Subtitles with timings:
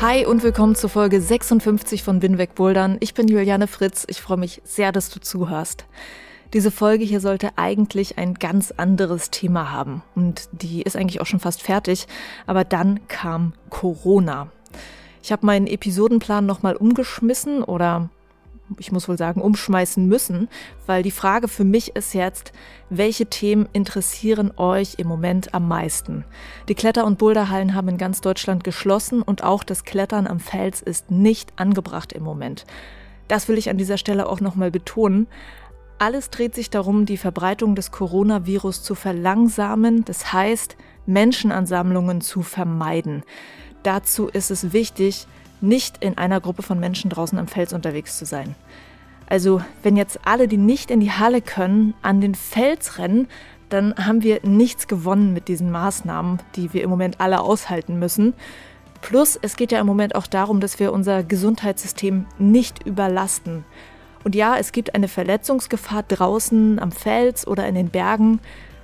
[0.00, 2.98] Hi und willkommen zur Folge 56 von Binweg Bouldern.
[3.00, 4.04] Ich bin Juliane Fritz.
[4.08, 5.86] Ich freue mich sehr, dass du zuhörst.
[6.52, 11.26] Diese Folge hier sollte eigentlich ein ganz anderes Thema haben und die ist eigentlich auch
[11.26, 12.06] schon fast fertig,
[12.46, 14.52] aber dann kam Corona.
[15.20, 18.08] Ich habe meinen Episodenplan nochmal umgeschmissen oder
[18.78, 20.48] ich muss wohl sagen, umschmeißen müssen,
[20.86, 22.52] weil die Frage für mich ist jetzt,
[22.90, 26.24] welche Themen interessieren euch im Moment am meisten?
[26.68, 30.82] Die Kletter- und Boulderhallen haben in ganz Deutschland geschlossen und auch das Klettern am Fels
[30.82, 32.66] ist nicht angebracht im Moment.
[33.28, 35.26] Das will ich an dieser Stelle auch nochmal betonen.
[35.98, 40.76] Alles dreht sich darum, die Verbreitung des Coronavirus zu verlangsamen, das heißt,
[41.06, 43.24] Menschenansammlungen zu vermeiden.
[43.82, 45.26] Dazu ist es wichtig,
[45.60, 48.54] nicht in einer Gruppe von Menschen draußen am Fels unterwegs zu sein.
[49.26, 53.28] Also wenn jetzt alle, die nicht in die Halle können, an den Fels rennen,
[53.68, 58.32] dann haben wir nichts gewonnen mit diesen Maßnahmen, die wir im Moment alle aushalten müssen.
[59.02, 63.64] Plus, es geht ja im Moment auch darum, dass wir unser Gesundheitssystem nicht überlasten.
[64.24, 68.40] Und ja, es gibt eine Verletzungsgefahr draußen am Fels oder in den Bergen,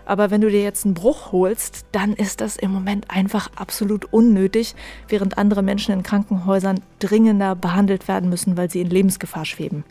[0.06, 4.12] aber wenn du dir jetzt einen Bruch holst, dann ist das im Moment einfach absolut
[4.12, 4.74] unnötig,
[5.08, 9.84] während andere Menschen in Krankenhäusern dringender behandelt werden müssen, weil sie in Lebensgefahr schweben.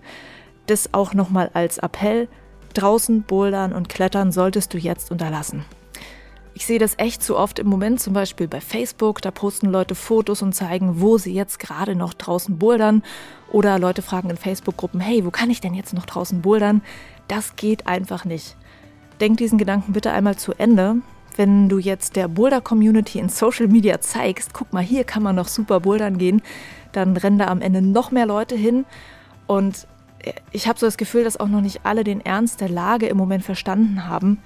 [0.67, 2.27] Das auch nochmal als Appell.
[2.73, 5.65] Draußen bouldern und klettern solltest du jetzt unterlassen.
[6.55, 9.21] Ich sehe das echt zu oft im Moment, zum Beispiel bei Facebook.
[9.21, 13.03] Da posten Leute Fotos und zeigen, wo sie jetzt gerade noch draußen bouldern.
[13.51, 16.83] Oder Leute fragen in Facebook-Gruppen, hey, wo kann ich denn jetzt noch draußen bouldern?
[17.27, 18.55] Das geht einfach nicht
[19.19, 20.97] denk diesen Gedanken bitte einmal zu Ende.
[21.35, 25.47] Wenn du jetzt der Boulder-Community in Social Media zeigst, guck mal, hier kann man noch
[25.47, 26.41] super bouldern gehen,
[26.91, 28.85] dann rennen da am Ende noch mehr Leute hin.
[29.47, 29.87] Und
[30.51, 33.17] ich habe so das Gefühl, dass auch noch nicht alle den Ernst der Lage im
[33.17, 34.39] Moment verstanden haben.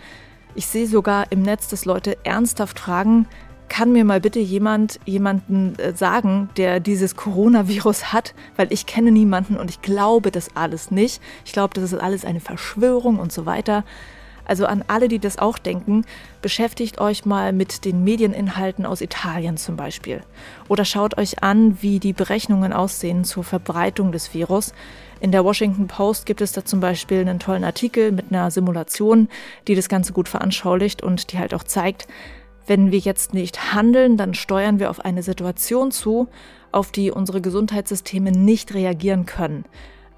[0.56, 3.28] Ich sehe sogar im Netz, dass Leute ernsthaft fragen,
[3.70, 9.12] kann mir mal bitte jemand jemanden äh, sagen, der dieses Coronavirus hat, weil ich kenne
[9.12, 11.22] niemanden und ich glaube das alles nicht.
[11.46, 13.84] Ich glaube, das ist alles eine Verschwörung und so weiter.
[14.48, 16.06] Also an alle, die das auch denken,
[16.42, 20.22] beschäftigt euch mal mit den Medieninhalten aus Italien zum Beispiel.
[20.70, 24.74] Oder schaut euch an, wie die Berechnungen aussehen zur Verbreitung des Virus.
[25.20, 29.28] In der Washington Post gibt es da zum Beispiel einen tollen Artikel mit einer Simulation,
[29.68, 32.08] die das Ganze gut veranschaulicht und die halt auch zeigt,
[32.68, 36.28] wenn wir jetzt nicht handeln, dann steuern wir auf eine Situation zu,
[36.72, 39.66] auf die unsere Gesundheitssysteme nicht reagieren können.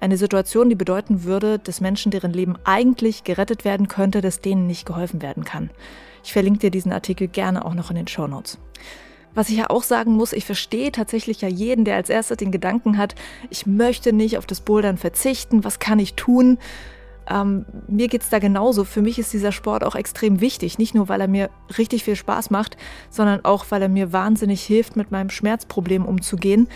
[0.00, 4.66] Eine Situation, die bedeuten würde, dass Menschen, deren Leben eigentlich gerettet werden könnte, dass denen
[4.66, 5.70] nicht geholfen werden kann.
[6.24, 8.58] Ich verlinke dir diesen Artikel gerne auch noch in den Show Notes.
[9.34, 12.50] Was ich ja auch sagen muss, ich verstehe tatsächlich ja jeden, der als erstes den
[12.50, 13.14] Gedanken hat,
[13.48, 16.58] ich möchte nicht auf das Bouldern verzichten, was kann ich tun?
[17.28, 18.84] Ähm, mir geht's da genauso.
[18.84, 20.78] Für mich ist dieser Sport auch extrem wichtig.
[20.78, 22.76] Nicht nur, weil er mir richtig viel Spaß macht,
[23.10, 26.68] sondern auch, weil er mir wahnsinnig hilft, mit meinem Schmerzproblem umzugehen.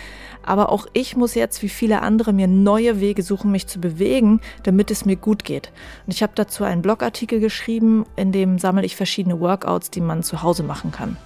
[0.43, 4.39] Aber auch ich muss jetzt, wie viele andere, mir neue Wege suchen, mich zu bewegen,
[4.63, 5.71] damit es mir gut geht.
[6.05, 10.23] Und ich habe dazu einen Blogartikel geschrieben, in dem sammle ich verschiedene Workouts, die man
[10.23, 11.17] zu Hause machen kann.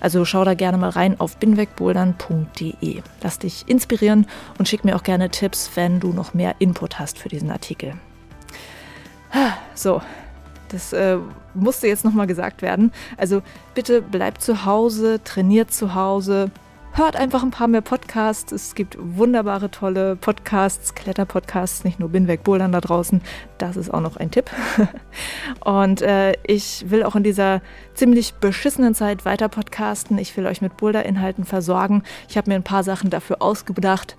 [0.00, 3.02] Also schau da gerne mal rein auf binwegbouldern.de.
[3.22, 4.26] Lass dich inspirieren
[4.58, 7.94] und schick mir auch gerne Tipps, wenn du noch mehr Input hast für diesen Artikel.
[9.74, 10.02] So,
[10.70, 11.18] das äh,
[11.54, 12.92] musste jetzt nochmal gesagt werden.
[13.16, 13.42] Also
[13.74, 16.50] bitte bleibt zu Hause, trainiert zu Hause,
[16.92, 18.52] hört einfach ein paar mehr Podcasts.
[18.52, 23.22] Es gibt wunderbare, tolle Podcasts, Kletterpodcasts, nicht nur Binweg Bouldern da draußen.
[23.58, 24.50] Das ist auch noch ein Tipp.
[25.64, 27.60] Und äh, ich will auch in dieser
[27.94, 30.18] ziemlich beschissenen Zeit weiter podcasten.
[30.18, 32.02] Ich will euch mit Boulder-Inhalten versorgen.
[32.28, 34.16] Ich habe mir ein paar Sachen dafür ausgedacht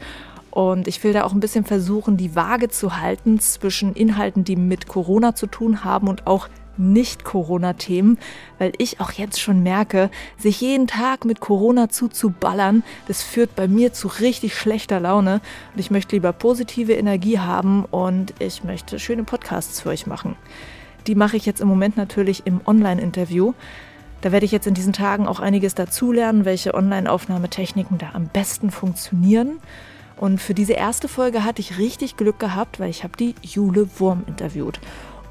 [0.52, 4.56] und ich will da auch ein bisschen versuchen, die Waage zu halten zwischen Inhalten, die
[4.56, 6.50] mit Corona zu tun haben und auch
[6.80, 8.18] nicht-Corona-Themen,
[8.58, 13.68] weil ich auch jetzt schon merke, sich jeden Tag mit Corona zuzuballern, das führt bei
[13.68, 15.42] mir zu richtig schlechter Laune.
[15.74, 20.36] Und ich möchte lieber positive Energie haben und ich möchte schöne Podcasts für euch machen.
[21.06, 23.54] Die mache ich jetzt im Moment natürlich im Online-Interview.
[24.22, 28.70] Da werde ich jetzt in diesen Tagen auch einiges dazulernen, welche Online-Aufnahmetechniken da am besten
[28.72, 29.60] funktionieren.
[30.20, 33.88] Und für diese erste Folge hatte ich richtig Glück gehabt, weil ich habe die Jule
[34.00, 34.80] Wurm interviewt.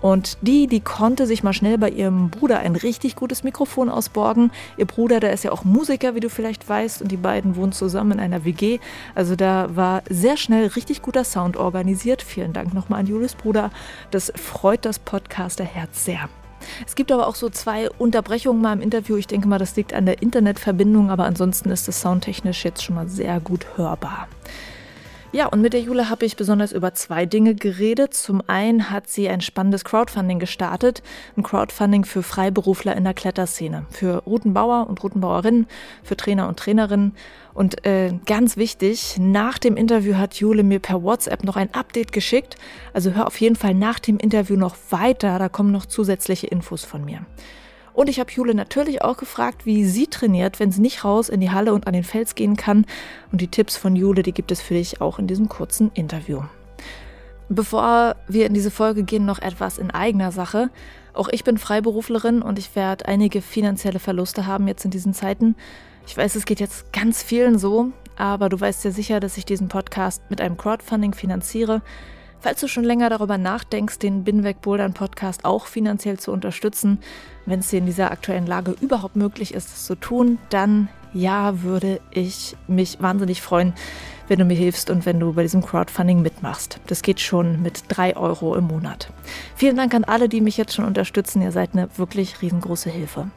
[0.01, 4.51] Und die, die konnte sich mal schnell bei ihrem Bruder ein richtig gutes Mikrofon ausborgen.
[4.77, 7.73] Ihr Bruder, der ist ja auch Musiker, wie du vielleicht weißt, und die beiden wohnen
[7.73, 8.79] zusammen in einer WG.
[9.15, 12.23] Also da war sehr schnell richtig guter Sound organisiert.
[12.23, 13.71] Vielen Dank nochmal an Julis Bruder.
[14.11, 16.29] Das freut das Podcaster-Herz sehr.
[16.87, 19.17] Es gibt aber auch so zwei Unterbrechungen mal im Interview.
[19.17, 22.95] Ich denke mal, das liegt an der Internetverbindung, aber ansonsten ist das soundtechnisch jetzt schon
[22.95, 24.29] mal sehr gut hörbar.
[25.31, 28.15] Ja, und mit der Jule habe ich besonders über zwei Dinge geredet.
[28.15, 31.03] Zum einen hat sie ein spannendes Crowdfunding gestartet,
[31.37, 35.67] ein Crowdfunding für Freiberufler in der Kletterszene, für Routenbauer und Routenbauerinnen,
[36.03, 37.15] für Trainer und Trainerinnen.
[37.53, 42.13] Und äh, ganz wichtig, nach dem Interview hat Jule mir per WhatsApp noch ein Update
[42.13, 42.57] geschickt.
[42.95, 46.85] Also hör auf jeden Fall nach dem Interview noch weiter, da kommen noch zusätzliche Infos
[46.85, 47.27] von mir.
[47.99, 51.41] Und ich habe Jule natürlich auch gefragt, wie sie trainiert, wenn sie nicht raus in
[51.41, 52.87] die Halle und an den Fels gehen kann.
[53.33, 56.43] Und die Tipps von Jule, die gibt es für dich auch in diesem kurzen Interview.
[57.49, 60.71] Bevor wir in diese Folge gehen, noch etwas in eigener Sache.
[61.13, 65.57] Auch ich bin Freiberuflerin und ich werde einige finanzielle Verluste haben jetzt in diesen Zeiten.
[66.07, 69.45] Ich weiß, es geht jetzt ganz vielen so, aber du weißt ja sicher, dass ich
[69.45, 71.83] diesen Podcast mit einem Crowdfunding finanziere.
[72.41, 76.99] Falls du schon länger darüber nachdenkst, den Binweg Bouldern Podcast auch finanziell zu unterstützen,
[77.47, 81.63] wenn es dir in dieser aktuellen Lage überhaupt möglich ist, es zu tun, dann ja,
[81.63, 83.73] würde ich mich wahnsinnig freuen,
[84.29, 86.79] wenn du mir hilfst und wenn du bei diesem Crowdfunding mitmachst.
[86.87, 89.11] Das geht schon mit drei Euro im Monat.
[89.57, 91.43] Vielen Dank an alle, die mich jetzt schon unterstützen.
[91.43, 93.31] Ihr seid eine wirklich riesengroße Hilfe.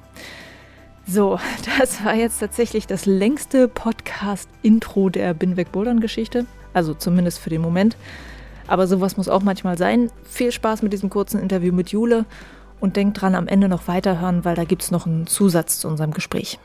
[1.07, 1.39] So,
[1.79, 6.45] das war jetzt tatsächlich das längste Podcast-Intro der Binweg Bouldern Geschichte.
[6.73, 7.97] Also zumindest für den Moment.
[8.67, 10.09] Aber sowas muss auch manchmal sein.
[10.23, 12.25] Viel Spaß mit diesem kurzen Interview mit Jule
[12.79, 15.87] und denkt dran, am Ende noch weiterhören, weil da gibt es noch einen Zusatz zu
[15.87, 16.59] unserem Gespräch.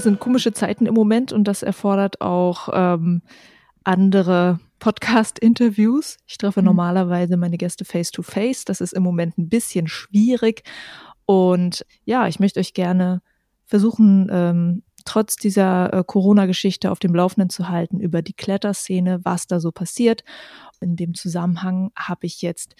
[0.00, 3.20] Es sind komische Zeiten im Moment und das erfordert auch ähm,
[3.84, 6.16] andere Podcast-Interviews.
[6.26, 6.66] Ich treffe mhm.
[6.66, 8.62] normalerweise meine Gäste face-to-face.
[8.62, 8.66] -face.
[8.66, 10.64] Das ist im Moment ein bisschen schwierig.
[11.26, 13.22] Und ja, ich möchte euch gerne
[13.64, 19.46] versuchen, ähm, trotz dieser äh, Corona-Geschichte auf dem Laufenden zu halten über die Kletterszene, was
[19.46, 20.24] da so passiert.
[20.80, 22.74] In dem Zusammenhang habe ich jetzt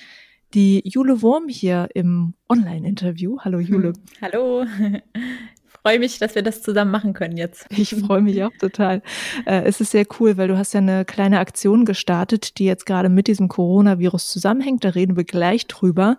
[0.52, 3.38] die Jule Wurm hier im Online-Interview.
[3.40, 3.92] Hallo Jule.
[4.20, 4.64] Hallo
[5.82, 7.66] freue mich, dass wir das zusammen machen können jetzt.
[7.70, 9.02] Ich freue mich auch total.
[9.46, 12.86] Äh, es ist sehr cool, weil du hast ja eine kleine Aktion gestartet, die jetzt
[12.86, 14.84] gerade mit diesem Coronavirus zusammenhängt.
[14.84, 16.18] Da reden wir gleich drüber.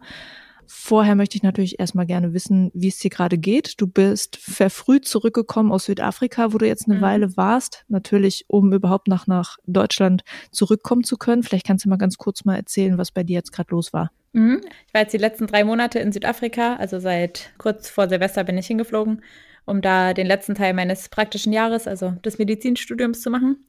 [0.67, 3.79] Vorher möchte ich natürlich erstmal gerne wissen, wie es dir gerade geht.
[3.79, 7.01] Du bist verfrüht zurückgekommen aus Südafrika, wo du jetzt eine mhm.
[7.01, 7.85] Weile warst.
[7.87, 11.43] Natürlich, um überhaupt nach, nach Deutschland zurückkommen zu können.
[11.43, 14.11] Vielleicht kannst du mal ganz kurz mal erzählen, was bei dir jetzt gerade los war.
[14.33, 14.61] Mhm.
[14.87, 18.57] Ich war jetzt die letzten drei Monate in Südafrika, also seit kurz vor Silvester bin
[18.57, 19.21] ich hingeflogen
[19.65, 23.65] um da den letzten Teil meines praktischen Jahres, also des Medizinstudiums zu machen.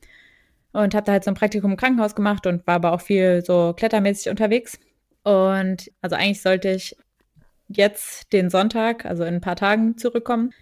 [0.72, 3.44] Und habe da halt so ein Praktikum im Krankenhaus gemacht und war aber auch viel
[3.44, 4.78] so klettermäßig unterwegs.
[5.24, 6.96] Und also eigentlich sollte ich
[7.68, 10.52] jetzt den Sonntag, also in ein paar Tagen, zurückkommen.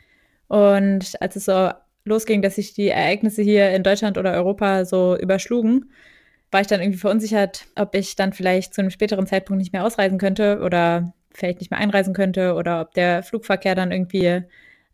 [0.48, 1.70] Und als es so
[2.04, 5.90] losging, dass sich die Ereignisse hier in Deutschland oder Europa so überschlugen,
[6.50, 9.84] war ich dann irgendwie verunsichert, ob ich dann vielleicht zu einem späteren Zeitpunkt nicht mehr
[9.84, 14.42] ausreisen könnte oder vielleicht nicht mehr einreisen könnte oder ob der Flugverkehr dann irgendwie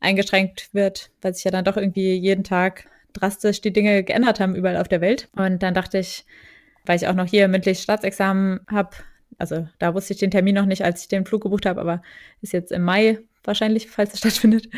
[0.00, 2.84] eingeschränkt wird, weil sich ja dann doch irgendwie jeden Tag
[3.14, 5.28] drastisch die Dinge geändert haben überall auf der Welt.
[5.34, 6.26] Und dann dachte ich,
[6.84, 8.90] weil ich auch noch hier mündlich Staatsexamen habe,
[9.38, 12.02] also da wusste ich den Termin noch nicht, als ich den Flug gebucht habe, aber
[12.40, 14.68] ist jetzt im Mai wahrscheinlich, falls es stattfindet.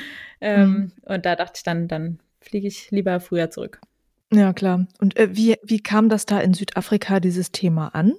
[0.41, 0.93] Ähm, mhm.
[1.03, 3.81] Und da dachte ich dann, dann fliege ich lieber früher zurück.
[4.33, 4.87] Ja, klar.
[5.01, 8.15] Und äh, wie, wie kam das da in Südafrika, dieses Thema an?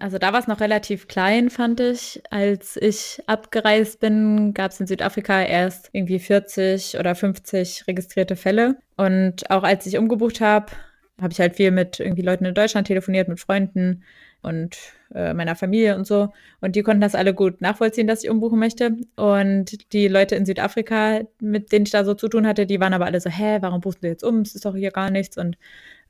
[0.00, 2.22] Also da war es noch relativ klein, fand ich.
[2.30, 8.78] Als ich abgereist bin, gab es in Südafrika erst irgendwie 40 oder 50 registrierte Fälle.
[8.96, 10.72] Und auch als ich umgebucht habe,
[11.20, 14.02] habe ich halt viel mit irgendwie Leuten in Deutschland telefoniert, mit Freunden
[14.42, 14.76] und
[15.14, 16.32] äh, meiner Familie und so.
[16.60, 18.96] Und die konnten das alle gut nachvollziehen, dass ich umbuchen möchte.
[19.16, 22.94] Und die Leute in Südafrika, mit denen ich da so zu tun hatte, die waren
[22.94, 24.40] aber alle so, hä, warum buchst du jetzt um?
[24.40, 25.36] Es ist doch hier gar nichts.
[25.36, 25.56] Und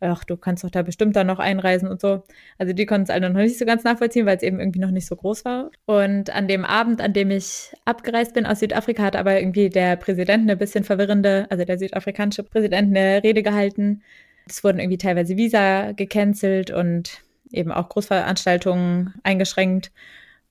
[0.01, 2.23] ach, du kannst doch da bestimmt dann noch einreisen und so.
[2.59, 4.91] Also die konnten es alle noch nicht so ganz nachvollziehen, weil es eben irgendwie noch
[4.91, 5.71] nicht so groß war.
[5.87, 9.97] Und an dem Abend, an dem ich abgereist bin aus Südafrika, hat aber irgendwie der
[9.97, 14.03] Präsident eine bisschen verwirrende, also der südafrikanische Präsident eine Rede gehalten.
[14.49, 17.23] Es wurden irgendwie teilweise Visa gecancelt und
[17.53, 19.93] eben auch Großveranstaltungen eingeschränkt.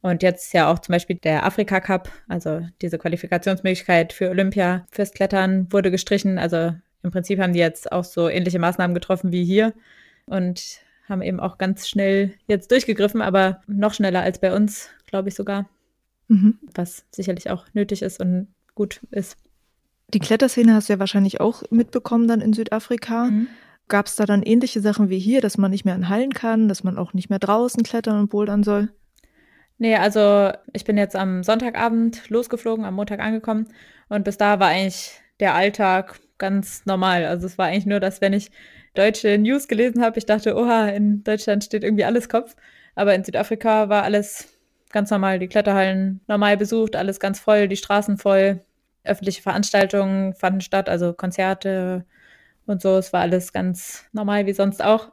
[0.02, 5.12] Und jetzt ja auch zum Beispiel der Afrika Cup, also diese Qualifikationsmöglichkeit für Olympia fürs
[5.12, 6.40] Klettern wurde gestrichen.
[6.40, 9.74] Also im Prinzip haben die jetzt auch so ähnliche Maßnahmen getroffen wie hier
[10.26, 15.30] und haben eben auch ganz schnell jetzt durchgegriffen, aber noch schneller als bei uns, glaube
[15.30, 15.68] ich sogar.
[16.30, 16.60] mhm.
[16.74, 19.38] was sicherlich auch nötig ist und gut ist.
[20.14, 23.26] Die Kletterszene hast du ja wahrscheinlich auch mitbekommen dann in Südafrika.
[23.26, 23.48] Mhm.
[23.90, 26.68] Gab es da dann ähnliche Sachen wie hier, dass man nicht mehr in Hallen kann,
[26.68, 28.90] dass man auch nicht mehr draußen klettern und bouldern soll?
[29.80, 33.68] Nee, also ich bin jetzt am Sonntagabend losgeflogen, am Montag angekommen
[34.08, 37.26] und bis da war eigentlich der Alltag ganz normal.
[37.26, 38.52] Also es war eigentlich nur, dass wenn ich
[38.94, 42.56] deutsche News gelesen habe, ich dachte, oha, in Deutschland steht irgendwie alles Kopf.
[42.96, 44.60] Aber in Südafrika war alles
[44.92, 48.62] ganz normal, die Kletterhallen normal besucht, alles ganz voll, die Straßen voll,
[49.04, 52.06] öffentliche Veranstaltungen fanden statt, also Konzerte
[52.70, 52.98] und so.
[52.98, 55.12] Es war alles ganz normal wie sonst auch.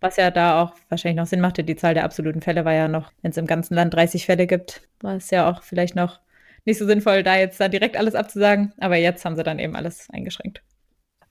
[0.00, 2.88] Was ja da auch wahrscheinlich noch Sinn machte, die Zahl der absoluten Fälle war ja
[2.88, 6.20] noch, wenn es im ganzen Land 30 Fälle gibt, war es ja auch vielleicht noch
[6.64, 8.72] nicht so sinnvoll, da jetzt da direkt alles abzusagen.
[8.78, 10.62] Aber jetzt haben sie dann eben alles eingeschränkt.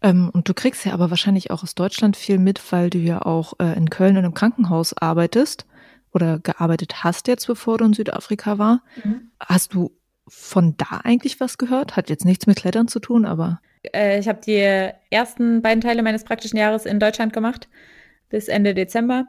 [0.02, 3.22] Ähm, und du kriegst ja aber wahrscheinlich auch aus Deutschland viel mit, weil du ja
[3.22, 5.66] auch äh, in Köln in einem Krankenhaus arbeitest
[6.12, 8.84] oder gearbeitet hast jetzt, bevor du in Südafrika war.
[9.04, 9.32] Mhm.
[9.40, 9.92] Hast du
[10.28, 11.96] von da eigentlich was gehört?
[11.96, 13.62] Hat jetzt nichts mit Klettern zu tun, aber.
[13.84, 14.60] Äh, ich habe die
[15.10, 17.70] ersten beiden Teile meines praktischen Jahres in Deutschland gemacht,
[18.30, 19.26] bis Ende Dezember.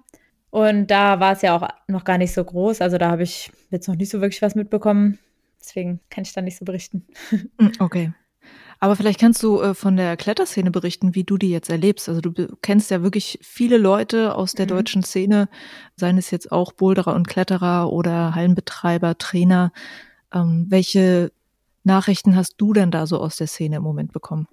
[0.50, 2.82] Und da war es ja auch noch gar nicht so groß.
[2.82, 5.18] Also da habe ich jetzt noch nicht so wirklich was mitbekommen.
[5.60, 7.06] Deswegen kann ich da nicht so berichten.
[7.58, 8.12] Hm, okay.
[8.78, 12.08] Aber vielleicht kannst du äh, von der Kletterszene berichten, wie du die jetzt erlebst.
[12.08, 12.32] Also du
[12.62, 14.70] kennst ja wirklich viele Leute aus der mhm.
[14.70, 15.48] deutschen Szene,
[15.96, 19.72] seien es jetzt auch Boulderer und Kletterer oder Hallenbetreiber, Trainer.
[20.34, 21.30] Ähm, welche
[21.84, 24.48] Nachrichten hast du denn da so aus der Szene im Moment bekommen?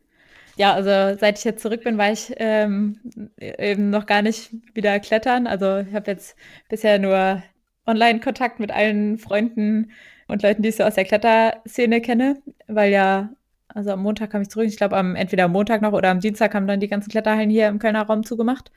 [0.56, 3.00] Ja, also seit ich jetzt zurück bin, war ich ähm,
[3.38, 5.48] eben noch gar nicht wieder klettern.
[5.48, 6.36] Also ich habe jetzt
[6.68, 7.42] bisher nur
[7.86, 9.92] Online-Kontakt mit allen Freunden
[10.28, 13.30] und Leuten, die ich so aus der Kletterszene kenne, weil ja,
[13.70, 14.68] also am Montag kam ich zurück.
[14.68, 17.50] Ich glaube, am, entweder am Montag noch oder am Dienstag haben dann die ganzen Kletterhallen
[17.50, 18.72] hier im Kölner Raum zugemacht.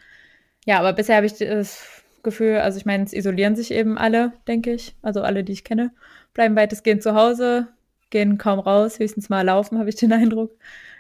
[0.66, 4.32] Ja, aber bisher habe ich das Gefühl, also ich meine, es isolieren sich eben alle,
[4.47, 4.94] denke ich.
[5.02, 5.90] Also alle, die ich kenne
[6.35, 7.68] bleiben weitestgehend zu Hause,
[8.12, 10.52] gehen kaum raus, höchstens mal laufen, habe ich den Eindruck.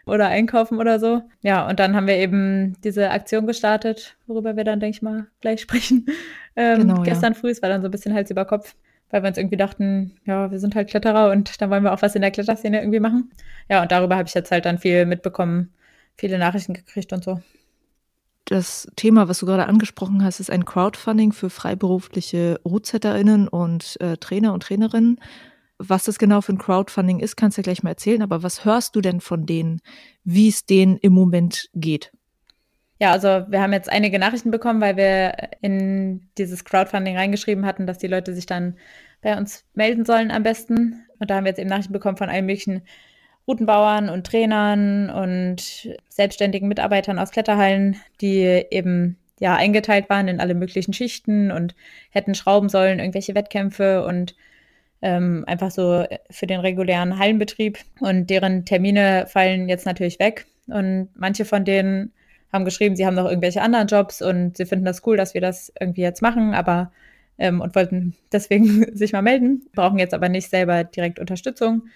[0.04, 1.22] Oder einkaufen oder so.
[1.42, 5.28] Ja, und dann haben wir eben diese Aktion gestartet, worüber wir dann, denke ich mal,
[5.40, 6.06] gleich sprechen.
[6.56, 7.38] Ähm, genau, gestern ja.
[7.38, 8.74] früh, es war dann so ein bisschen Hals über Kopf,
[9.10, 12.02] weil wir uns irgendwie dachten, ja, wir sind halt Kletterer und dann wollen wir auch
[12.02, 13.30] was in der Kletterszene irgendwie machen.
[13.70, 15.72] Ja, und darüber habe ich jetzt halt dann viel mitbekommen,
[16.16, 17.40] viele Nachrichten gekriegt und so.
[18.46, 24.16] Das Thema, was du gerade angesprochen hast, ist ein Crowdfunding für freiberufliche RootsetterInnen und äh,
[24.16, 25.20] Trainer und Trainerinnen.
[25.84, 28.64] Was das genau für ein Crowdfunding ist, kannst du ja gleich mal erzählen, aber was
[28.64, 29.80] hörst du denn von denen,
[30.22, 32.12] wie es denen im Moment geht?
[33.00, 37.84] Ja, also wir haben jetzt einige Nachrichten bekommen, weil wir in dieses Crowdfunding reingeschrieben hatten,
[37.84, 38.76] dass die Leute sich dann
[39.22, 41.04] bei uns melden sollen am besten.
[41.18, 42.82] Und da haben wir jetzt eben Nachrichten bekommen von allen möglichen
[43.48, 50.54] Routenbauern und Trainern und selbstständigen Mitarbeitern aus Kletterhallen, die eben ja eingeteilt waren in alle
[50.54, 51.74] möglichen Schichten und
[52.10, 54.36] hätten schrauben sollen, irgendwelche Wettkämpfe und
[55.02, 57.78] ähm, einfach so für den regulären Hallenbetrieb.
[58.00, 60.46] Und deren Termine fallen jetzt natürlich weg.
[60.68, 62.12] Und manche von denen
[62.52, 65.40] haben geschrieben, sie haben noch irgendwelche anderen Jobs und sie finden das cool, dass wir
[65.40, 66.92] das irgendwie jetzt machen, aber
[67.38, 71.88] ähm, und wollten deswegen sich mal melden, brauchen jetzt aber nicht selber direkt Unterstützung.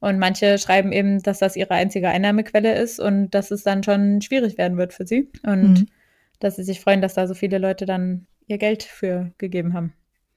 [0.00, 4.20] Und manche schreiben eben, dass das ihre einzige Einnahmequelle ist und dass es dann schon
[4.20, 5.30] schwierig werden wird für sie.
[5.42, 5.86] Und mhm.
[6.40, 9.94] dass sie sich freuen, dass da so viele Leute dann ihr Geld für gegeben haben.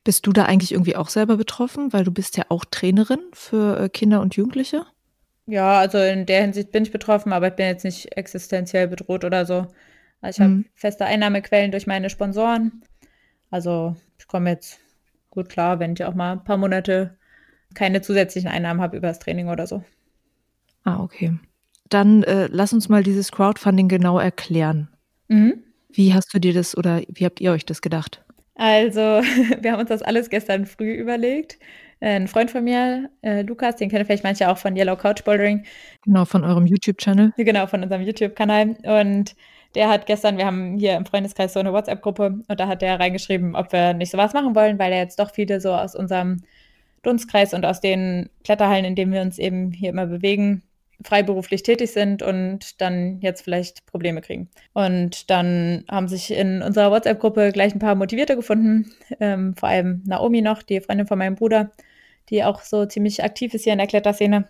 [0.08, 1.92] Bist du da eigentlich irgendwie auch selber betroffen?
[1.92, 4.86] Weil du bist ja auch Trainerin für äh, Kinder und Jugendliche.
[5.48, 9.26] Ja, also in der Hinsicht bin ich betroffen, aber ich bin jetzt nicht existenziell bedroht
[9.26, 9.68] oder so.
[10.22, 10.60] Also ich mhm.
[10.60, 12.84] habe feste Einnahmequellen durch meine Sponsoren.
[13.52, 14.80] Also ich komme jetzt
[15.30, 17.18] gut klar, wenn ich auch mal ein paar Monate
[17.74, 19.84] keine zusätzlichen Einnahmen habe über das Training oder so.
[20.86, 21.38] Ah, okay.
[21.90, 24.88] Dann äh, lass uns mal dieses Crowdfunding genau erklären.
[25.28, 25.64] Mhm.
[25.92, 28.24] Wie hast du dir das oder wie habt ihr euch das gedacht?
[28.58, 29.02] Also,
[29.62, 31.58] wir haben uns das alles gestern früh überlegt.
[32.00, 35.64] Ein Freund von mir, äh, Lukas, den kennen vielleicht manche auch von Yellow Couch Bouldering.
[36.04, 37.34] Genau, von eurem YouTube-Channel.
[37.38, 38.76] Genau, von unserem YouTube-Kanal.
[38.84, 39.36] Und
[39.74, 43.00] der hat gestern, wir haben hier im Freundeskreis so eine WhatsApp-Gruppe und da hat der
[43.00, 46.38] reingeschrieben, ob wir nicht sowas machen wollen, weil er jetzt doch viele so aus unserem
[47.04, 50.64] Dunstkreis und aus den Kletterhallen, in denen wir uns eben hier immer bewegen,
[51.04, 54.50] freiberuflich tätig sind und dann jetzt vielleicht Probleme kriegen.
[54.74, 60.02] Und dann haben sich in unserer WhatsApp-Gruppe gleich ein paar Motivierte gefunden, ähm, vor allem
[60.06, 61.72] Naomi noch, die Freundin von meinem Bruder,
[62.30, 64.48] die auch so ziemlich aktiv ist hier in der Kletterszene.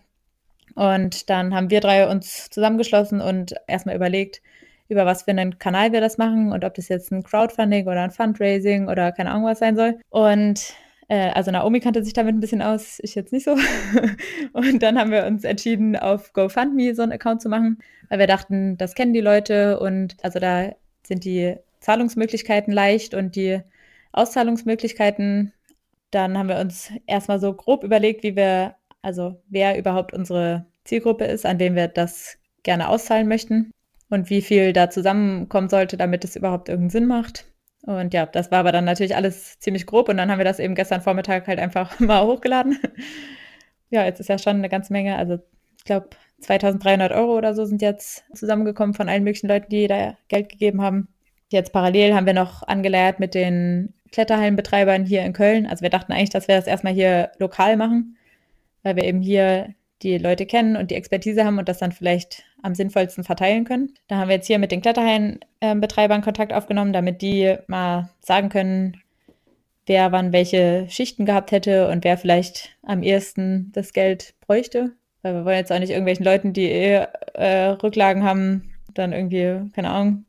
[0.75, 4.41] Und dann haben wir drei uns zusammengeschlossen und erstmal überlegt,
[4.89, 8.03] über was für einen Kanal wir das machen und ob das jetzt ein Crowdfunding oder
[8.03, 9.99] ein Fundraising oder keine Ahnung was sein soll.
[10.09, 10.73] Und
[11.07, 13.55] äh, also Naomi kannte sich damit ein bisschen aus, ich jetzt nicht so.
[14.53, 18.27] und dann haben wir uns entschieden, auf GoFundMe so einen Account zu machen, weil wir
[18.27, 20.71] dachten, das kennen die Leute und also da
[21.03, 23.61] sind die Zahlungsmöglichkeiten leicht und die
[24.11, 25.53] Auszahlungsmöglichkeiten
[26.11, 31.25] dann haben wir uns erstmal so grob überlegt, wie wir, also wer überhaupt unsere Zielgruppe
[31.25, 33.71] ist, an wen wir das gerne auszahlen möchten
[34.09, 37.45] und wie viel da zusammenkommen sollte, damit es überhaupt irgendeinen Sinn macht.
[37.87, 40.59] Und ja, das war aber dann natürlich alles ziemlich grob und dann haben wir das
[40.59, 42.77] eben gestern Vormittag halt einfach mal hochgeladen.
[43.89, 45.39] ja, jetzt ist ja schon eine ganze Menge, also
[45.77, 46.09] ich glaube
[46.41, 50.81] 2300 Euro oder so sind jetzt zusammengekommen von allen möglichen Leuten, die da Geld gegeben
[50.81, 51.07] haben.
[51.49, 55.65] Jetzt parallel haben wir noch angeleiert mit den Kletterhallenbetreibern hier in Köln.
[55.65, 58.17] Also wir dachten eigentlich, dass wir das erstmal hier lokal machen,
[58.83, 59.73] weil wir eben hier
[60.03, 63.93] die Leute kennen und die Expertise haben und das dann vielleicht am sinnvollsten verteilen können.
[64.07, 69.01] Da haben wir jetzt hier mit den Kletterhallenbetreibern Kontakt aufgenommen, damit die mal sagen können,
[69.85, 74.91] wer wann welche Schichten gehabt hätte und wer vielleicht am ehesten das Geld bräuchte.
[75.21, 79.71] Weil wir wollen jetzt auch nicht irgendwelchen Leuten, die eh äh, Rücklagen haben, dann irgendwie,
[79.73, 80.25] keine Ahnung,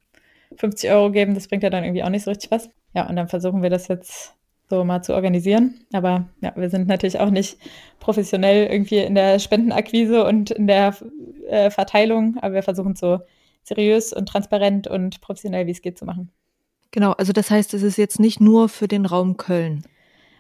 [0.57, 1.35] 50 Euro geben.
[1.35, 2.71] Das bringt ja dann irgendwie auch nicht so richtig was.
[2.95, 4.35] Ja, und dann versuchen wir das jetzt
[4.69, 5.81] so mal zu organisieren.
[5.93, 7.59] Aber ja, wir sind natürlich auch nicht
[8.01, 10.95] professionell irgendwie in der Spendenakquise und in der
[11.49, 13.21] äh, Verteilung, aber wir versuchen es so
[13.63, 16.31] seriös und transparent und professionell, wie es geht, zu machen.
[16.91, 19.85] Genau, also das heißt, es ist jetzt nicht nur für den Raum Köln.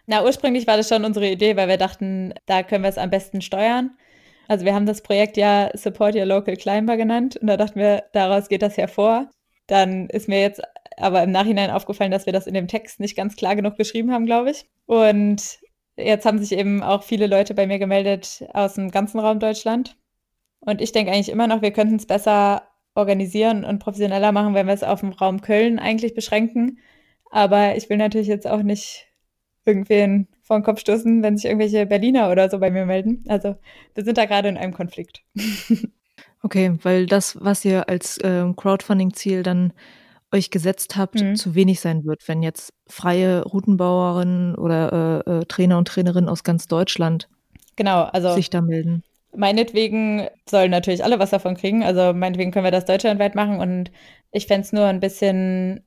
[0.06, 3.10] Na, ursprünglich war das schon unsere Idee, weil wir dachten, da können wir es am
[3.10, 3.90] besten steuern.
[4.48, 8.04] Also wir haben das Projekt ja Support Your Local Climber genannt und da dachten wir,
[8.14, 9.28] daraus geht das hervor.
[9.66, 10.62] Dann ist mir jetzt
[11.00, 14.12] aber im Nachhinein aufgefallen, dass wir das in dem Text nicht ganz klar genug geschrieben
[14.12, 14.66] haben, glaube ich.
[14.86, 15.58] Und
[15.96, 19.96] jetzt haben sich eben auch viele Leute bei mir gemeldet aus dem ganzen Raum Deutschland.
[20.60, 22.62] Und ich denke eigentlich immer noch, wir könnten es besser
[22.94, 26.78] organisieren und professioneller machen, wenn wir es auf den Raum Köln eigentlich beschränken.
[27.30, 29.06] Aber ich will natürlich jetzt auch nicht
[29.64, 33.24] irgendwen vor den Kopf stoßen, wenn sich irgendwelche Berliner oder so bei mir melden.
[33.28, 33.56] Also
[33.94, 35.22] wir sind da gerade in einem Konflikt.
[36.42, 39.72] Okay, weil das, was ihr als äh, Crowdfunding-Ziel dann
[40.32, 41.36] euch gesetzt habt, mhm.
[41.36, 46.44] zu wenig sein wird, wenn jetzt freie Routenbauerinnen oder äh, äh, Trainer und Trainerinnen aus
[46.44, 47.28] ganz Deutschland
[47.76, 49.02] genau, also sich da melden.
[49.34, 51.82] Meinetwegen sollen natürlich alle was davon kriegen.
[51.82, 53.90] Also meinetwegen können wir das deutschlandweit machen und
[54.32, 55.84] ich fände es nur ein bisschen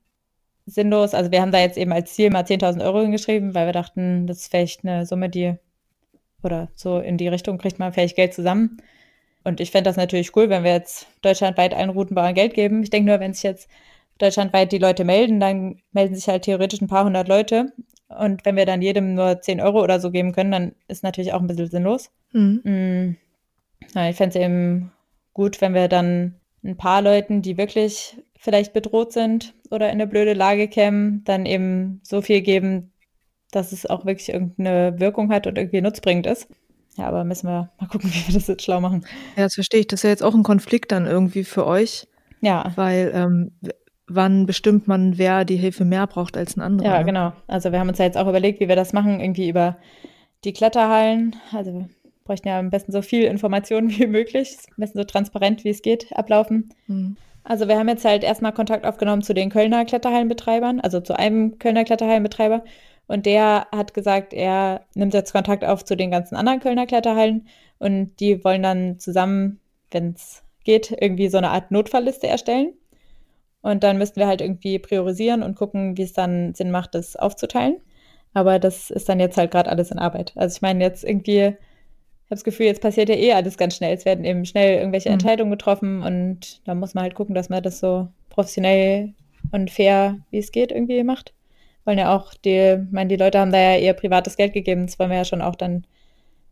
[0.65, 1.13] sinnlos.
[1.13, 4.27] Also wir haben da jetzt eben als Ziel mal 10.000 Euro hingeschrieben, weil wir dachten,
[4.27, 5.55] das ist vielleicht eine Summe, die
[6.43, 8.77] oder so in die Richtung kriegt man vielleicht Geld zusammen.
[9.43, 12.83] Und ich fände das natürlich cool, wenn wir jetzt deutschlandweit allen Routenbauern Geld geben.
[12.83, 13.69] Ich denke nur, wenn sich jetzt
[14.21, 17.73] deutschlandweit die Leute melden, dann melden sich halt theoretisch ein paar hundert Leute.
[18.07, 21.33] Und wenn wir dann jedem nur 10 Euro oder so geben können, dann ist natürlich
[21.33, 22.11] auch ein bisschen sinnlos.
[22.33, 22.61] Mhm.
[22.63, 23.17] Mhm.
[23.95, 24.91] Ja, ich fände es eben
[25.33, 30.07] gut, wenn wir dann ein paar Leuten, die wirklich vielleicht bedroht sind oder in eine
[30.07, 32.91] blöde Lage kämen, dann eben so viel geben,
[33.51, 36.47] dass es auch wirklich irgendeine Wirkung hat und irgendwie nutzbringend ist.
[36.97, 39.05] Ja, aber müssen wir mal gucken, wie wir das jetzt schlau machen.
[39.35, 39.87] Ja, das verstehe ich.
[39.87, 42.07] Das ist ja jetzt auch ein Konflikt dann irgendwie für euch.
[42.41, 42.71] Ja.
[42.75, 43.51] Weil ähm,
[44.15, 46.87] wann bestimmt man, wer die Hilfe mehr braucht als ein anderer.
[46.87, 47.05] Ja, ne?
[47.05, 47.33] genau.
[47.47, 49.77] Also wir haben uns ja jetzt auch überlegt, wie wir das machen, irgendwie über
[50.43, 51.35] die Kletterhallen.
[51.55, 51.89] Also wir
[52.23, 55.81] bräuchten ja am besten so viel Informationen wie möglich, am besten so transparent wie es
[55.81, 56.69] geht, ablaufen.
[56.87, 57.17] Mhm.
[57.43, 61.57] Also wir haben jetzt halt erstmal Kontakt aufgenommen zu den Kölner Kletterhallenbetreibern, also zu einem
[61.57, 62.63] Kölner Kletterhallenbetreiber.
[63.07, 67.47] Und der hat gesagt, er nimmt jetzt Kontakt auf zu den ganzen anderen Kölner Kletterhallen
[67.79, 72.73] und die wollen dann zusammen, wenn es geht, irgendwie so eine Art Notfallliste erstellen.
[73.61, 77.15] Und dann müssten wir halt irgendwie priorisieren und gucken, wie es dann Sinn macht, das
[77.15, 77.77] aufzuteilen.
[78.33, 80.33] Aber das ist dann jetzt halt gerade alles in Arbeit.
[80.35, 81.55] Also ich meine, jetzt irgendwie, ich habe
[82.29, 83.93] das Gefühl, jetzt passiert ja eh alles ganz schnell.
[83.93, 85.13] Es werden eben schnell irgendwelche mhm.
[85.13, 89.13] Entscheidungen getroffen und da muss man halt gucken, dass man das so professionell
[89.51, 91.33] und fair, wie es geht, irgendwie macht.
[91.85, 94.85] Wollen ja auch die, ich meine, die Leute haben da ja ihr privates Geld gegeben,
[94.85, 95.85] das wollen wir ja schon auch dann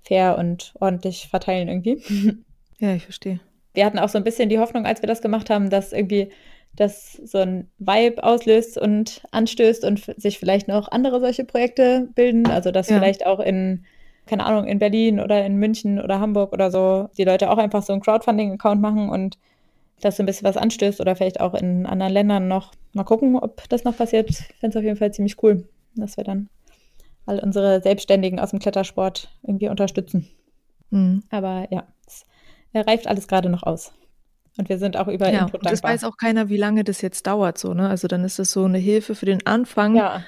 [0.03, 2.43] fair und ordentlich verteilen irgendwie.
[2.81, 3.41] Ja, ich verstehe.
[3.73, 6.31] Wir hatten auch so ein bisschen die Hoffnung, als wir das gemacht haben, dass irgendwie
[6.75, 12.47] das so ein Vibe auslöst und anstößt und sich vielleicht noch andere solche Projekte bilden.
[12.47, 12.97] Also dass ja.
[12.97, 13.85] vielleicht auch in,
[14.25, 17.83] keine Ahnung, in Berlin oder in München oder Hamburg oder so die Leute auch einfach
[17.83, 19.37] so einen Crowdfunding-Account machen und
[20.01, 22.71] das so ein bisschen was anstößt oder vielleicht auch in anderen Ländern noch.
[22.93, 24.29] Mal gucken, ob das noch passiert.
[24.29, 26.49] Ich fände es auf jeden Fall ziemlich cool, dass wir dann
[27.25, 30.27] all unsere Selbstständigen aus dem Klettersport irgendwie unterstützen.
[30.89, 31.23] Mhm.
[31.29, 32.25] Aber ja, es
[32.73, 33.93] reift alles gerade noch aus.
[34.59, 35.71] Und wir sind auch über ja, Input dankbar.
[35.71, 37.87] Das weiß auch keiner, wie lange das jetzt dauert, so, ne?
[37.87, 39.95] Also dann ist das so eine Hilfe für den Anfang.
[39.95, 40.21] Ja.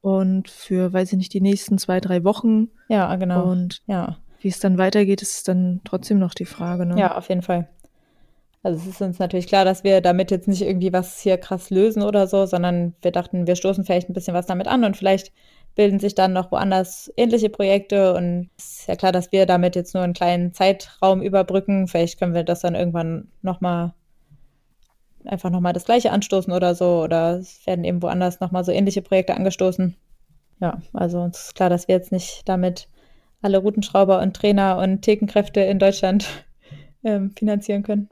[0.00, 2.70] Und für, weiß ich nicht, die nächsten zwei, drei Wochen.
[2.88, 3.44] Ja, genau.
[3.44, 4.16] Und ja.
[4.40, 6.98] wie es dann weitergeht, ist dann trotzdem noch die Frage, ne?
[6.98, 7.68] Ja, auf jeden Fall.
[8.64, 11.70] Also es ist uns natürlich klar, dass wir damit jetzt nicht irgendwie was hier krass
[11.70, 14.96] lösen oder so, sondern wir dachten, wir stoßen vielleicht ein bisschen was damit an und
[14.96, 15.32] vielleicht
[15.74, 19.76] bilden sich dann noch woanders ähnliche Projekte und es ist ja klar, dass wir damit
[19.76, 21.88] jetzt nur einen kleinen Zeitraum überbrücken.
[21.88, 23.94] Vielleicht können wir das dann irgendwann nochmal
[25.24, 29.02] einfach nochmal das gleiche anstoßen oder so oder es werden eben woanders nochmal so ähnliche
[29.02, 29.96] Projekte angestoßen.
[30.60, 32.88] ja, also uns ist klar, dass wir jetzt nicht damit
[33.42, 36.26] alle Routenschrauber und Trainer und Thekenkräfte in Deutschland
[37.04, 38.08] ähm, finanzieren können.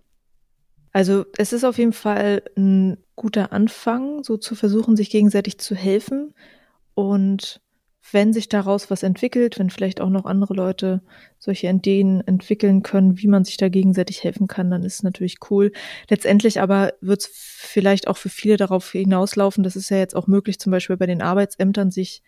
[0.93, 5.75] Also es ist auf jeden Fall ein guter Anfang, so zu versuchen, sich gegenseitig zu
[5.75, 6.35] helfen.
[6.99, 7.61] Und
[8.11, 11.01] wenn sich daraus was entwickelt, wenn vielleicht auch noch andere Leute
[11.39, 15.37] solche Ideen entwickeln können, wie man sich da gegenseitig helfen kann, dann ist es natürlich
[15.49, 15.71] cool.
[16.11, 20.27] Letztendlich aber wird es vielleicht auch für viele darauf hinauslaufen, das ist ja jetzt auch
[20.27, 22.25] möglich, zum Beispiel bei den Arbeitsämtern sich,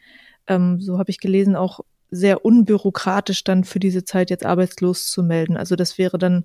[0.46, 1.80] ähm, so habe ich gelesen, auch
[2.12, 5.56] sehr unbürokratisch dann für diese Zeit jetzt arbeitslos zu melden.
[5.56, 6.44] Also das wäre dann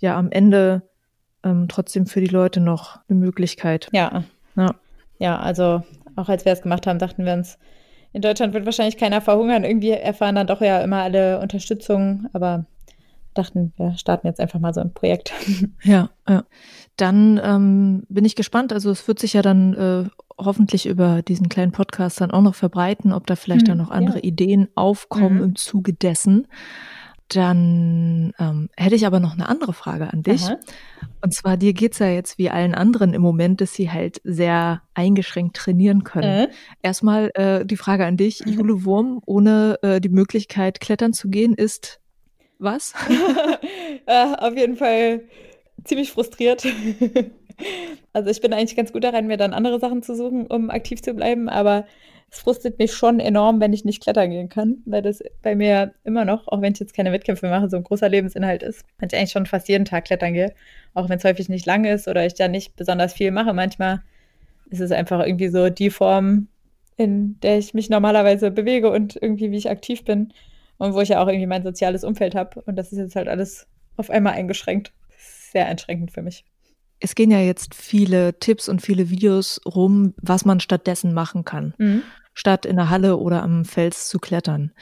[0.00, 0.82] ja am Ende
[1.44, 3.88] ähm, trotzdem für die Leute noch eine Möglichkeit.
[3.92, 4.24] Ja.
[4.54, 4.74] Ja,
[5.18, 5.82] ja also
[6.18, 7.58] auch als wir es gemacht haben, dachten wir uns,
[8.12, 9.64] in Deutschland wird wahrscheinlich keiner verhungern.
[9.64, 12.66] Irgendwie erfahren dann doch ja immer alle Unterstützung, aber
[13.34, 15.32] dachten, wir starten jetzt einfach mal so ein Projekt.
[15.82, 16.44] Ja, ja.
[16.96, 18.72] Dann ähm, bin ich gespannt.
[18.72, 22.56] Also es wird sich ja dann äh, hoffentlich über diesen kleinen Podcast dann auch noch
[22.56, 24.24] verbreiten, ob da vielleicht hm, dann noch andere ja.
[24.24, 25.44] Ideen aufkommen mhm.
[25.44, 26.48] im Zuge dessen.
[27.28, 30.44] Dann ähm, hätte ich aber noch eine andere Frage an dich.
[30.44, 30.58] Aha.
[31.20, 34.82] Und zwar, dir geht's ja jetzt wie allen anderen im Moment, dass sie halt sehr
[34.94, 36.48] eingeschränkt trainieren können.
[36.48, 36.48] Äh?
[36.82, 38.46] Erstmal äh, die Frage an dich.
[38.46, 38.52] Mhm.
[38.52, 42.00] Jule Wurm ohne äh, die Möglichkeit, klettern zu gehen, ist
[42.58, 42.94] was?
[44.06, 45.22] äh, auf jeden Fall
[45.84, 46.66] ziemlich frustriert.
[48.12, 51.02] also ich bin eigentlich ganz gut daran, mir dann andere Sachen zu suchen, um aktiv
[51.02, 51.86] zu bleiben, aber
[52.30, 55.94] es frustet mich schon enorm, wenn ich nicht klettern gehen kann, weil das bei mir
[56.04, 58.84] immer noch, auch wenn ich jetzt keine Wettkämpfe mache, so ein großer Lebensinhalt ist.
[58.98, 60.52] Wenn ich eigentlich schon fast jeden Tag klettern gehe,
[60.94, 63.54] auch wenn es häufig nicht lang ist oder ich da nicht besonders viel mache.
[63.54, 64.02] Manchmal
[64.68, 66.48] ist es einfach irgendwie so die Form,
[66.96, 70.32] in der ich mich normalerweise bewege und irgendwie wie ich aktiv bin
[70.76, 72.60] und wo ich ja auch irgendwie mein soziales Umfeld habe.
[72.62, 74.92] Und das ist jetzt halt alles auf einmal eingeschränkt.
[75.52, 76.44] Sehr einschränkend für mich.
[77.00, 81.74] Es gehen ja jetzt viele Tipps und viele Videos rum, was man stattdessen machen kann,
[81.78, 82.02] mhm.
[82.38, 84.72] Statt in der Halle oder am Fels zu klettern.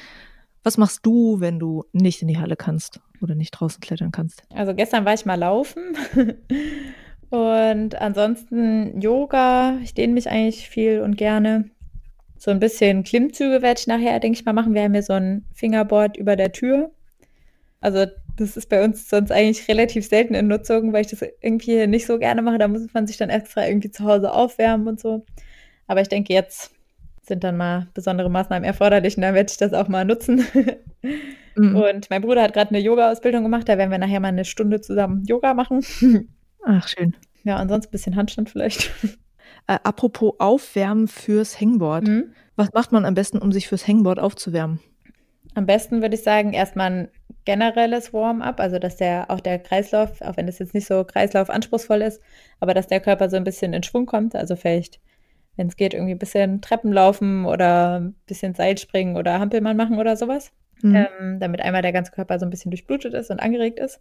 [0.62, 4.42] Was machst du, wenn du nicht in die Halle kannst oder nicht draußen klettern kannst?
[4.54, 5.96] Also gestern war ich mal laufen
[7.30, 9.78] und ansonsten Yoga.
[9.82, 11.70] Ich dehne mich eigentlich viel und gerne.
[12.36, 14.74] So ein bisschen Klimmzüge werde ich nachher, denke ich mal, machen.
[14.74, 16.90] Wir haben hier so ein Fingerboard über der Tür.
[17.80, 18.04] Also
[18.36, 22.04] das ist bei uns sonst eigentlich relativ selten in Nutzung, weil ich das irgendwie nicht
[22.04, 22.58] so gerne mache.
[22.58, 25.24] Da muss man sich dann extra irgendwie zu Hause aufwärmen und so.
[25.86, 26.75] Aber ich denke, jetzt
[27.26, 30.44] sind dann mal besondere Maßnahmen erforderlich und dann werde ich das auch mal nutzen.
[31.56, 31.76] mhm.
[31.76, 33.68] Und mein Bruder hat gerade eine Yoga-Ausbildung gemacht.
[33.68, 35.84] Da werden wir nachher mal eine Stunde zusammen Yoga machen.
[36.64, 37.14] Ach, schön.
[37.44, 38.90] Ja, ansonsten ein bisschen Handstand vielleicht.
[39.68, 42.06] Äh, apropos Aufwärmen fürs Hangboard.
[42.06, 42.32] Mhm.
[42.54, 44.80] Was macht man am besten, um sich fürs Hangboard aufzuwärmen?
[45.54, 47.08] Am besten würde ich sagen, erstmal ein
[47.44, 52.02] generelles Warm-up, also dass der auch der Kreislauf, auch wenn das jetzt nicht so kreislaufanspruchsvoll
[52.02, 52.20] ist,
[52.60, 54.36] aber dass der Körper so ein bisschen in Schwung kommt.
[54.36, 55.00] Also vielleicht,
[55.56, 59.98] wenn es geht, irgendwie ein bisschen Treppen laufen oder ein bisschen Seilspringen oder Hampelmann machen
[59.98, 60.52] oder sowas.
[60.82, 60.94] Mhm.
[60.94, 64.00] Ähm, damit einmal der ganze Körper so ein bisschen durchblutet ist und angeregt ist.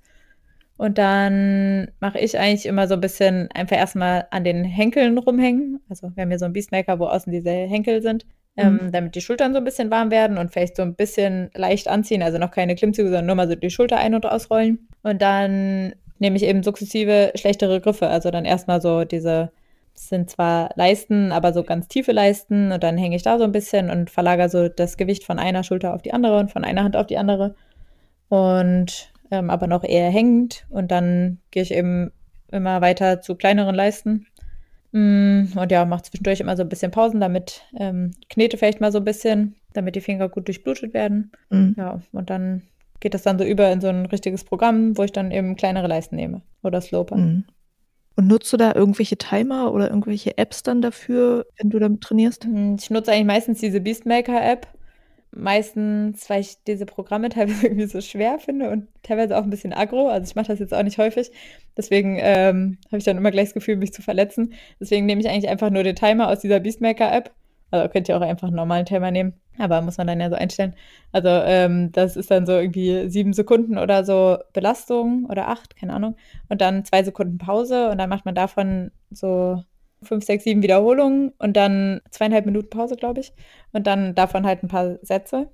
[0.77, 5.79] Und dann mache ich eigentlich immer so ein bisschen einfach erstmal an den Henkeln rumhängen.
[5.89, 8.25] Also wir haben hier so einen Beastmaker, wo außen diese Henkel sind
[8.57, 8.91] ähm, mhm.
[8.91, 12.23] damit die Schultern so ein bisschen warm werden und vielleicht so ein bisschen leicht anziehen,
[12.23, 14.87] also noch keine Klimmzüge, sondern nur mal so die Schulter ein- und ausrollen.
[15.03, 19.51] Und dann nehme ich eben sukzessive schlechtere Griffe, also dann erstmal so diese,
[19.95, 23.43] das sind zwar Leisten, aber so ganz tiefe Leisten und dann hänge ich da so
[23.43, 26.63] ein bisschen und verlagere so das Gewicht von einer Schulter auf die andere und von
[26.63, 27.55] einer Hand auf die andere
[28.29, 32.11] und ähm, aber noch eher hängend und dann gehe ich eben
[32.51, 34.27] immer weiter zu kleineren Leisten
[34.95, 38.93] Mm, und ja, mache zwischendurch immer so ein bisschen Pausen, damit ähm, knete vielleicht mal
[38.93, 41.33] so ein bisschen, damit die Finger gut durchblutet werden.
[41.49, 41.75] Mhm.
[41.77, 42.61] Ja, und dann
[43.01, 45.87] geht das dann so über in so ein richtiges Programm, wo ich dann eben kleinere
[45.87, 47.17] Leisten nehme oder Sloper.
[47.17, 47.43] Mhm.
[48.15, 52.47] Und nutzt du da irgendwelche Timer oder irgendwelche Apps dann dafür, wenn du damit trainierst?
[52.47, 54.67] Mm, ich nutze eigentlich meistens diese Beastmaker-App
[55.35, 59.73] meistens, weil ich diese Programme teilweise irgendwie so schwer finde und teilweise auch ein bisschen
[59.73, 60.07] aggro.
[60.07, 61.31] Also ich mache das jetzt auch nicht häufig.
[61.77, 64.53] Deswegen ähm, habe ich dann immer gleich das Gefühl, mich zu verletzen.
[64.79, 67.31] Deswegen nehme ich eigentlich einfach nur den Timer aus dieser Beastmaker-App.
[67.71, 69.33] Also könnt ihr auch einfach einen normalen Timer nehmen.
[69.57, 70.75] Aber muss man dann ja so einstellen.
[71.11, 75.93] Also ähm, das ist dann so irgendwie sieben Sekunden oder so Belastung oder acht, keine
[75.93, 76.15] Ahnung.
[76.49, 79.63] Und dann zwei Sekunden Pause und dann macht man davon so
[80.03, 83.33] fünf, sechs, sieben Wiederholungen und dann zweieinhalb Minuten Pause, glaube ich.
[83.71, 85.49] Und dann davon halt ein paar Sätze.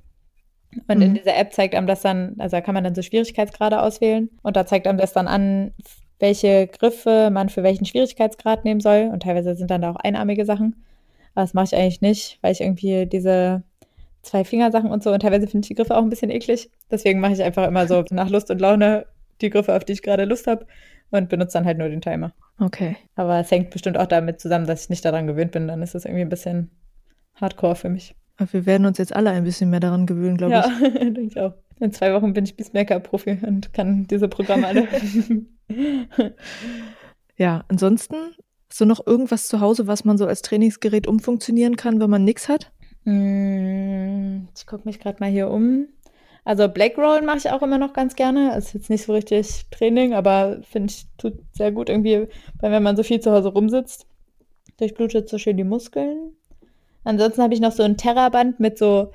[0.88, 1.04] Und mhm.
[1.04, 4.30] in dieser App zeigt einem das dann, also da kann man dann so Schwierigkeitsgrade auswählen
[4.42, 5.74] und da zeigt einem das dann an,
[6.20, 9.10] welche Griffe man für welchen Schwierigkeitsgrad nehmen soll.
[9.12, 10.86] Und teilweise sind dann da auch einarmige Sachen.
[11.34, 13.64] Aber das mache ich eigentlich nicht, weil ich irgendwie diese
[14.22, 16.70] zwei Fingersachen und so und teilweise finde ich die Griffe auch ein bisschen eklig.
[16.90, 19.06] Deswegen mache ich einfach immer so nach Lust und Laune
[19.42, 20.66] die Griffe, auf die ich gerade Lust habe
[21.10, 22.34] und benutze dann halt nur den Timer.
[22.60, 22.96] Okay.
[23.16, 25.68] Aber es hängt bestimmt auch damit zusammen, dass ich nicht daran gewöhnt bin.
[25.68, 26.70] Dann ist es irgendwie ein bisschen
[27.36, 28.16] hardcore für mich.
[28.52, 30.82] Wir werden uns jetzt alle ein bisschen mehr daran gewöhnen, glaube ja, ich.
[30.82, 31.54] Ja, denke ich auch.
[31.80, 34.88] In zwei Wochen bin ich bis Maker-Profi und kann diese Programme alle.
[37.38, 38.16] ja, ansonsten
[38.70, 42.24] hast du noch irgendwas zu Hause, was man so als Trainingsgerät umfunktionieren kann, wenn man
[42.24, 42.72] nichts hat?
[43.04, 45.88] Mm, ich gucke mich gerade mal hier um.
[46.44, 48.58] Also Black Roll mache ich auch immer noch ganz gerne.
[48.58, 52.28] Ist jetzt nicht so richtig Training, aber finde ich tut sehr gut irgendwie,
[52.60, 54.08] weil wenn man so viel zu Hause rumsitzt,
[54.78, 56.34] durchblutet so schön die Muskeln.
[57.04, 59.12] Ansonsten habe ich noch so ein Terraband mit so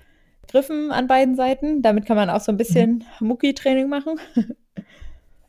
[0.48, 1.82] Griffen an beiden Seiten.
[1.82, 3.28] Damit kann man auch so ein bisschen mhm.
[3.28, 4.18] Mucki-Training machen.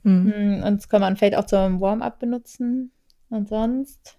[0.03, 0.63] mhm.
[0.65, 2.91] Und das kann man vielleicht auch zum Warm-up benutzen.
[3.29, 4.16] Und sonst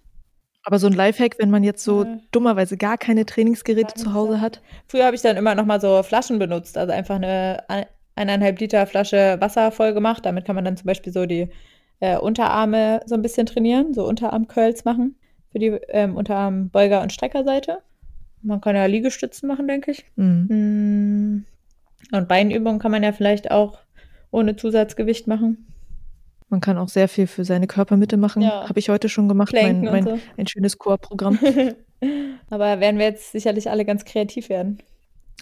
[0.63, 2.17] aber so ein Lifehack, wenn man jetzt so ja.
[2.31, 4.61] dummerweise gar keine Trainingsgeräte zu Hause hat?
[4.87, 7.63] Früher habe ich dann immer noch mal so Flaschen benutzt, also einfach eine
[8.15, 10.25] eineinhalb Liter Flasche Wasser voll gemacht.
[10.25, 11.49] Damit kann man dann zum Beispiel so die
[12.01, 15.15] äh, Unterarme so ein bisschen trainieren, so Unterarm-Curls machen
[15.51, 17.79] für die ähm, Unterarm-Beuger- und Streckerseite.
[18.41, 20.05] Man kann ja Liegestützen machen, denke ich.
[20.15, 21.45] Mhm.
[22.11, 22.15] Mm.
[22.15, 23.79] Und Beinübungen kann man ja vielleicht auch
[24.31, 25.67] ohne Zusatzgewicht machen.
[26.49, 28.41] Man kann auch sehr viel für seine Körpermitte machen.
[28.41, 28.67] Ja.
[28.67, 29.53] Habe ich heute schon gemacht.
[29.53, 30.19] Mein, mein so.
[30.35, 31.37] ein schönes Core-Programm.
[32.49, 34.81] Aber werden wir jetzt sicherlich alle ganz kreativ werden.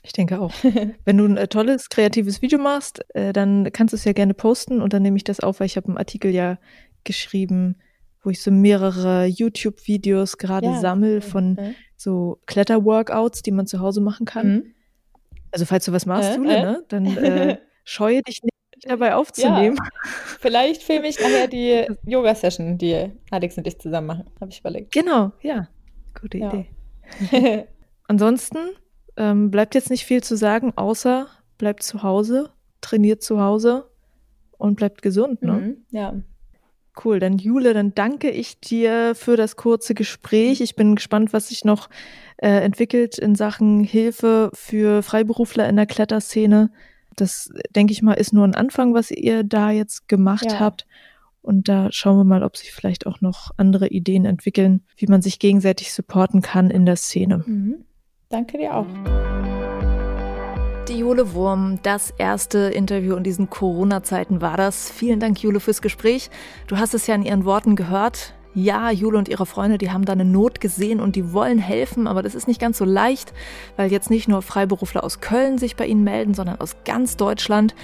[0.03, 0.53] Ich denke auch.
[1.05, 4.33] Wenn du ein äh, tolles, kreatives Video machst, äh, dann kannst du es ja gerne
[4.33, 6.57] posten und dann nehme ich das auf, weil ich habe einen Artikel ja
[7.03, 7.77] geschrieben,
[8.23, 10.79] wo ich so mehrere YouTube-Videos gerade ja.
[10.79, 11.75] sammle von mhm.
[11.95, 14.47] so Kletter-Workouts, die man zu Hause machen kann.
[14.47, 14.73] Mhm.
[15.51, 16.63] Also falls du was machst, äh, Jule, äh?
[16.63, 19.77] ne, dann äh, scheue dich nicht dabei aufzunehmen.
[19.77, 20.11] Ja.
[20.39, 24.93] Vielleicht filme ich nachher die Yoga-Session, die Alex und ich zusammen machen, habe ich überlegt.
[24.93, 25.67] Genau, ja.
[26.19, 26.53] Gute ja.
[26.53, 27.67] Idee.
[28.07, 28.57] Ansonsten
[29.17, 33.89] ähm, bleibt jetzt nicht viel zu sagen, außer bleibt zu Hause, trainiert zu Hause
[34.57, 35.53] und bleibt gesund, ne?
[35.53, 36.13] Mhm, ja.
[37.03, 40.61] Cool, dann Jule, dann danke ich dir für das kurze Gespräch.
[40.61, 41.89] Ich bin gespannt, was sich noch
[42.37, 46.71] äh, entwickelt in Sachen Hilfe für Freiberufler in der Kletterszene.
[47.17, 50.59] Das, denke ich mal, ist nur ein Anfang, was ihr da jetzt gemacht ja.
[50.59, 50.87] habt.
[51.41, 55.21] Und da schauen wir mal, ob sich vielleicht auch noch andere Ideen entwickeln, wie man
[55.21, 57.43] sich gegenseitig supporten kann in der Szene.
[57.45, 57.85] Mhm.
[58.29, 58.85] Danke dir auch.
[60.87, 64.89] Die Jule Wurm, das erste Interview in diesen Corona-Zeiten war das.
[64.91, 66.29] Vielen Dank, Jule, fürs Gespräch.
[66.67, 70.05] Du hast es ja in ihren Worten gehört ja, Jule und ihre Freunde, die haben
[70.05, 73.31] da eine Not gesehen und die wollen helfen, aber das ist nicht ganz so leicht,
[73.75, 77.75] weil jetzt nicht nur Freiberufler aus Köln sich bei ihnen melden, sondern aus ganz Deutschland.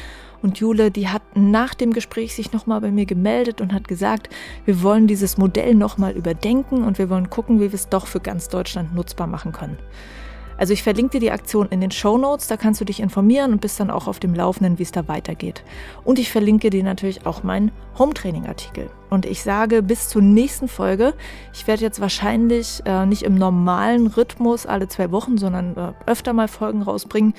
[0.41, 4.29] Und Jule, die hat nach dem Gespräch sich nochmal bei mir gemeldet und hat gesagt,
[4.65, 8.19] wir wollen dieses Modell nochmal überdenken und wir wollen gucken, wie wir es doch für
[8.19, 9.77] ganz Deutschland nutzbar machen können.
[10.57, 13.51] Also ich verlinke dir die Aktion in den Show Notes, da kannst du dich informieren
[13.51, 15.63] und bist dann auch auf dem Laufenden, wie es da weitergeht.
[16.03, 18.89] Und ich verlinke dir natürlich auch meinen Home-Training-Artikel.
[19.09, 21.13] Und ich sage bis zur nächsten Folge.
[21.53, 26.33] Ich werde jetzt wahrscheinlich äh, nicht im normalen Rhythmus alle zwei Wochen, sondern äh, öfter
[26.33, 27.33] mal Folgen rausbringen,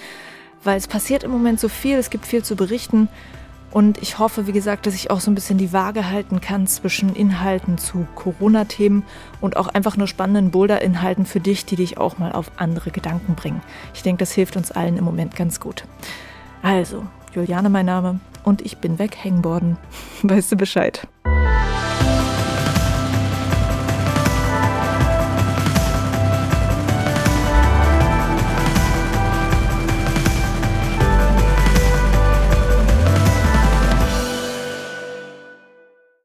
[0.63, 3.09] weil es passiert im Moment so viel, es gibt viel zu berichten.
[3.75, 6.69] Und ich hoffe, wie gesagt, dass ich auch so ein bisschen die Waage halten kann
[6.69, 9.03] zwischen Inhalten zu Corona-Themen
[9.41, 13.35] und auch einfach nur spannenden Boulder-Inhalten für dich, die dich auch mal auf andere Gedanken
[13.35, 13.61] bringen.
[13.93, 15.87] Ich denke, das hilft uns allen im Moment ganz gut.
[16.63, 19.77] Also, Juliane mein Name und ich bin weg, Hangboarden.
[20.23, 21.09] Weißt du Bescheid?